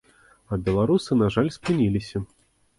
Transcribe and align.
А 0.49 0.57
беларусы, 0.69 1.19
на 1.21 1.29
жаль, 1.37 1.53
спыніліся. 1.61 2.27